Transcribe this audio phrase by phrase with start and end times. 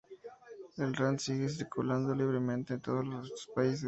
[0.77, 3.79] El rand sigue circulando libremente en todos estos países.